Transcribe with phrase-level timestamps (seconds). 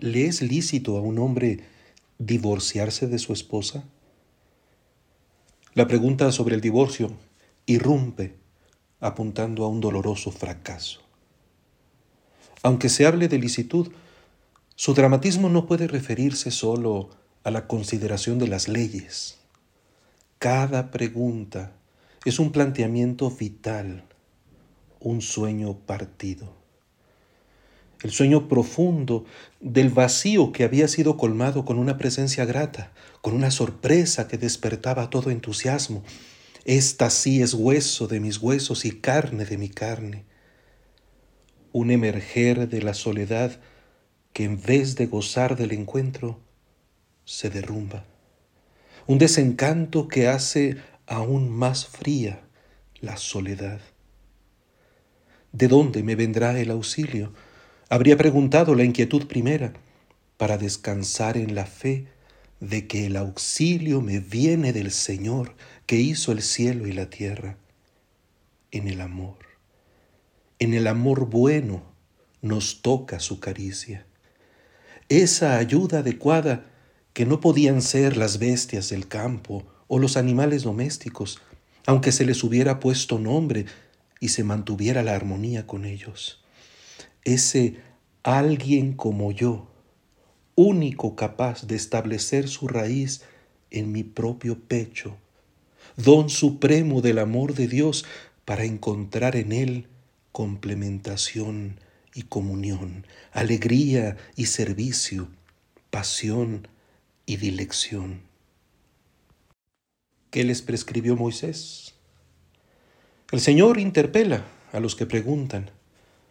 [0.00, 1.58] ¿Le es lícito a un hombre
[2.20, 3.82] divorciarse de su esposa?
[5.74, 7.10] La pregunta sobre el divorcio
[7.66, 8.36] irrumpe
[9.00, 11.00] apuntando a un doloroso fracaso.
[12.62, 13.90] Aunque se hable de licitud,
[14.76, 17.10] su dramatismo no puede referirse solo
[17.42, 19.38] a la consideración de las leyes.
[20.38, 21.72] Cada pregunta
[22.24, 24.04] es un planteamiento vital,
[25.00, 26.54] un sueño partido.
[28.02, 29.24] El sueño profundo
[29.60, 35.10] del vacío que había sido colmado con una presencia grata, con una sorpresa que despertaba
[35.10, 36.04] todo entusiasmo.
[36.64, 40.24] Esta sí es hueso de mis huesos y carne de mi carne.
[41.72, 43.60] Un emerger de la soledad
[44.32, 46.38] que en vez de gozar del encuentro,
[47.24, 48.04] se derrumba.
[49.06, 52.42] Un desencanto que hace aún más fría
[53.00, 53.80] la soledad.
[55.52, 57.32] ¿De dónde me vendrá el auxilio?
[57.90, 59.72] Habría preguntado la inquietud primera
[60.36, 62.06] para descansar en la fe
[62.60, 65.54] de que el auxilio me viene del Señor
[65.86, 67.56] que hizo el cielo y la tierra,
[68.72, 69.38] en el amor.
[70.58, 71.82] En el amor bueno
[72.42, 74.04] nos toca su caricia.
[75.08, 76.66] Esa ayuda adecuada
[77.14, 81.40] que no podían ser las bestias del campo o los animales domésticos,
[81.86, 83.64] aunque se les hubiera puesto nombre
[84.20, 86.44] y se mantuviera la armonía con ellos.
[87.28, 87.76] Ese
[88.22, 89.68] alguien como yo,
[90.54, 93.20] único capaz de establecer su raíz
[93.70, 95.18] en mi propio pecho,
[95.98, 98.06] don supremo del amor de Dios
[98.46, 99.88] para encontrar en él
[100.32, 101.78] complementación
[102.14, 105.28] y comunión, alegría y servicio,
[105.90, 106.66] pasión
[107.26, 108.22] y dilección.
[110.30, 111.92] ¿Qué les prescribió Moisés?
[113.30, 115.72] El Señor interpela a los que preguntan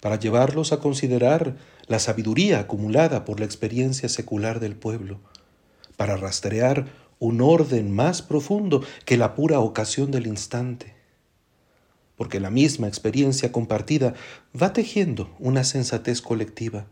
[0.00, 1.56] para llevarlos a considerar
[1.86, 5.20] la sabiduría acumulada por la experiencia secular del pueblo,
[5.96, 6.86] para rastrear
[7.18, 10.94] un orden más profundo que la pura ocasión del instante,
[12.16, 14.14] porque la misma experiencia compartida
[14.60, 16.86] va tejiendo una sensatez colectiva,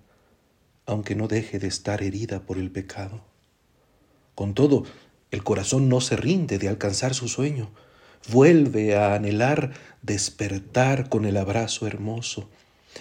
[0.86, 3.24] aunque no deje de estar herida por el pecado.
[4.34, 4.84] Con todo,
[5.30, 7.70] el corazón no se rinde de alcanzar su sueño,
[8.30, 12.48] vuelve a anhelar despertar con el abrazo hermoso,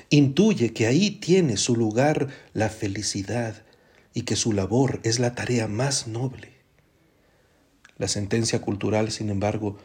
[0.09, 3.63] intuye que ahí tiene su lugar la felicidad
[4.13, 6.53] y que su labor es la tarea más noble.
[7.97, 9.77] La sentencia cultural, sin embargo,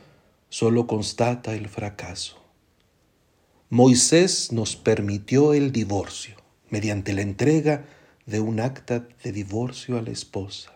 [0.48, 2.42] solo constata el fracaso.
[3.70, 6.36] Moisés nos permitió el divorcio
[6.68, 7.86] mediante la entrega
[8.26, 10.72] de un acta de divorcio a la esposa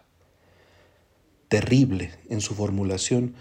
[1.49, 3.35] terrible en su formulación,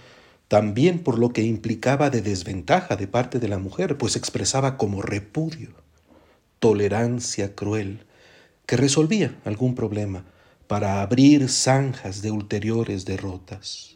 [0.47, 5.01] también por lo que implicaba de desventaja de parte de la mujer, pues expresaba como
[5.01, 5.69] repudio,
[6.59, 8.05] tolerancia cruel,
[8.65, 10.25] que resolvía algún problema
[10.67, 13.95] para abrir zanjas de ulteriores derrotas.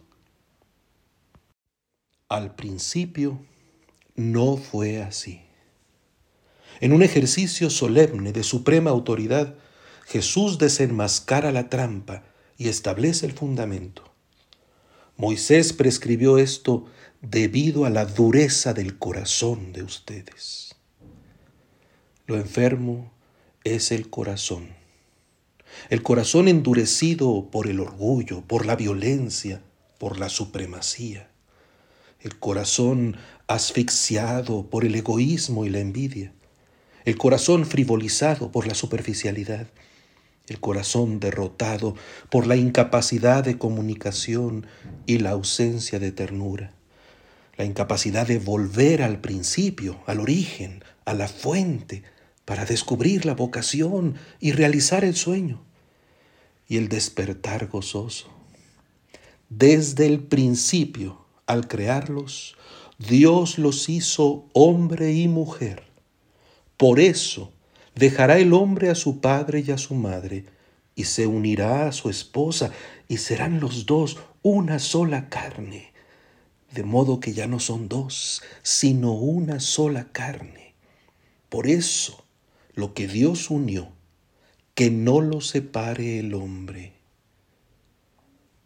[2.27, 3.39] Al principio
[4.15, 5.41] no fue así.
[6.79, 9.55] En un ejercicio solemne de suprema autoridad,
[10.05, 12.23] Jesús desenmascara la trampa
[12.57, 14.08] y establece el fundamento.
[15.19, 16.85] Moisés prescribió esto
[17.21, 20.77] debido a la dureza del corazón de ustedes.
[22.25, 23.11] Lo enfermo
[23.65, 24.69] es el corazón.
[25.89, 29.61] El corazón endurecido por el orgullo, por la violencia,
[29.97, 31.29] por la supremacía.
[32.21, 36.31] El corazón asfixiado por el egoísmo y la envidia.
[37.03, 39.67] El corazón frivolizado por la superficialidad
[40.49, 41.95] el corazón derrotado
[42.29, 44.65] por la incapacidad de comunicación
[45.05, 46.73] y la ausencia de ternura,
[47.57, 52.03] la incapacidad de volver al principio, al origen, a la fuente,
[52.45, 55.61] para descubrir la vocación y realizar el sueño,
[56.67, 58.29] y el despertar gozoso.
[59.49, 62.55] Desde el principio, al crearlos,
[62.99, 65.83] Dios los hizo hombre y mujer.
[66.77, 67.51] Por eso,
[67.99, 70.45] Dejará el hombre a su padre y a su madre,
[70.95, 72.71] y se unirá a su esposa,
[73.09, 75.91] y serán los dos una sola carne.
[76.71, 80.75] De modo que ya no son dos, sino una sola carne.
[81.49, 82.23] Por eso,
[82.73, 83.89] lo que Dios unió,
[84.75, 86.93] que no lo separe el hombre.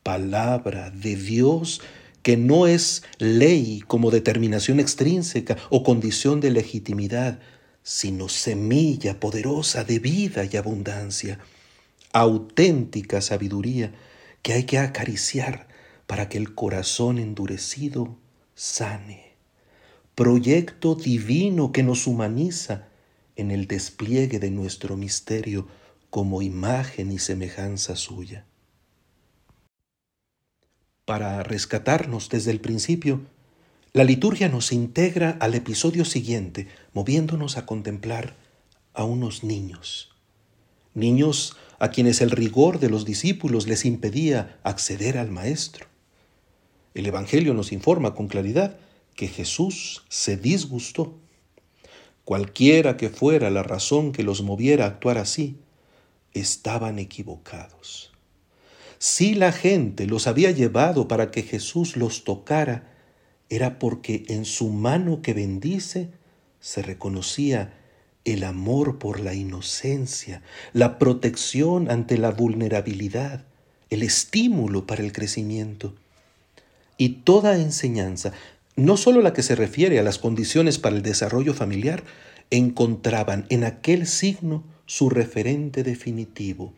[0.04, 1.81] Palabra de Dios
[2.22, 7.40] que no es ley como determinación extrínseca o condición de legitimidad,
[7.83, 11.39] sino semilla poderosa de vida y abundancia,
[12.13, 13.94] auténtica sabiduría
[14.41, 15.68] que hay que acariciar
[16.07, 18.18] para que el corazón endurecido
[18.56, 19.35] sane,
[20.15, 22.88] proyecto divino que nos humaniza
[23.35, 25.68] en el despliegue de nuestro misterio
[26.09, 28.45] como imagen y semejanza suya.
[31.06, 33.21] Para rescatarnos desde el principio,
[33.94, 38.36] la liturgia nos integra al episodio siguiente, moviéndonos a contemplar
[38.95, 40.16] a unos niños.
[40.95, 45.86] Niños a quienes el rigor de los discípulos les impedía acceder al Maestro.
[46.95, 48.78] El Evangelio nos informa con claridad
[49.16, 51.13] que Jesús se disgustó.
[52.25, 55.57] Cualquiera que fuera la razón que los moviera a actuar así,
[56.34, 58.12] estaban equivocados.
[58.98, 62.93] Si la gente los había llevado para que Jesús los tocara,
[63.56, 66.10] era porque en su mano que bendice
[66.60, 67.74] se reconocía
[68.26, 70.42] el amor por la inocencia,
[70.72, 73.46] la protección ante la vulnerabilidad,
[73.92, 75.94] el estímulo para el crecimiento.
[76.98, 78.32] Y toda enseñanza,
[78.76, 82.04] no solo la que se refiere a las condiciones para el desarrollo familiar,
[82.50, 86.74] encontraban en aquel signo su referente definitivo.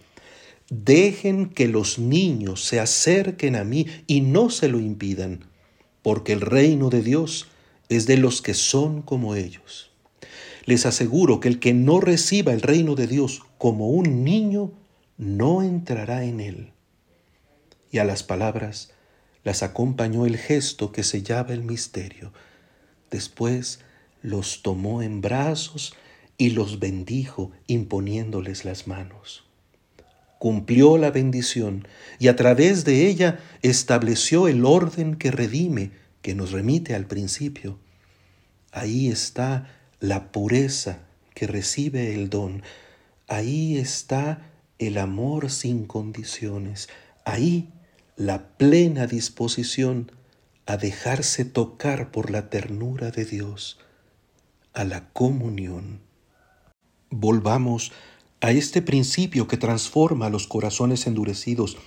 [0.70, 5.46] Dejen que los niños se acerquen a mí y no se lo impidan,
[6.06, 7.48] porque el reino de Dios
[7.90, 9.90] es de los que son como ellos.
[10.66, 14.72] Les aseguro que el que no reciba el reino de Dios como un niño,
[15.18, 16.74] no entrará en él.
[17.90, 18.92] Y a las palabras
[19.44, 22.32] las acompañó el gesto que sellaba el misterio.
[23.10, 23.80] Después
[24.22, 25.96] los tomó en brazos
[26.38, 29.45] y los bendijo imponiéndoles las manos.
[30.40, 31.88] Cumplió la bendición
[32.20, 35.92] y a través de ella estableció el orden que redime,
[36.22, 37.80] que nos remite al principio.
[38.72, 41.00] Ahí está la pureza
[41.34, 42.64] que recibe el don.
[43.28, 46.90] Ahí está el amor sin condiciones.
[47.24, 47.72] Ahí
[48.16, 50.12] la plena disposición
[50.66, 53.80] a dejarse tocar por la ternura de Dios,
[54.74, 56.02] a la comunión.
[57.10, 57.92] Volvamos
[58.42, 61.78] a este principio que transforma los corazones endurecidos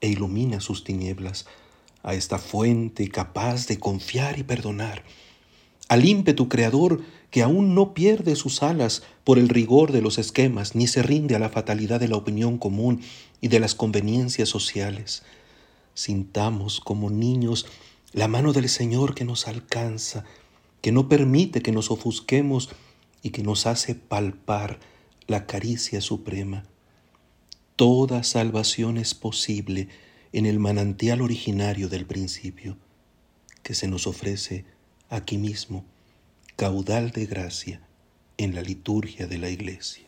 [0.00, 1.46] e ilumina sus tinieblas,
[2.02, 5.04] a esta fuente capaz de confiar y perdonar,
[5.88, 10.74] al ímpetu creador que aún no pierde sus alas por el rigor de los esquemas
[10.74, 13.02] ni se rinde a la fatalidad de la opinión común
[13.40, 15.22] y de las conveniencias sociales.
[15.94, 17.66] Sintamos como niños
[18.12, 20.24] la mano del Señor que nos alcanza,
[20.80, 22.70] que no permite que nos ofusquemos
[23.22, 24.78] y que nos hace palpar
[25.28, 26.64] la caricia suprema.
[27.76, 29.88] Toda salvación es posible
[30.32, 32.78] en el manantial originario del principio,
[33.62, 34.64] que se nos ofrece
[35.10, 35.84] aquí mismo,
[36.56, 37.82] caudal de gracia
[38.38, 40.07] en la liturgia de la Iglesia.